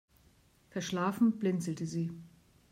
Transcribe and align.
Verschlafen 0.71 1.37
blinzelte 1.37 1.85
sie. 1.85 2.09